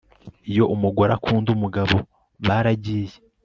iyo 0.51 0.63
umugore 0.75 1.11
akunda 1.17 1.49
umugabo, 1.55 1.95
baragiye 2.47 3.15